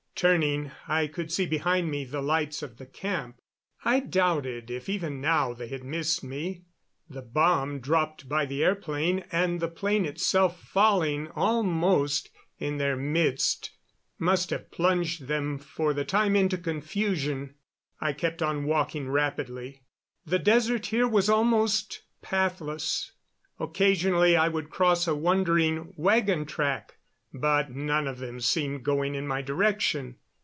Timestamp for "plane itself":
9.67-10.61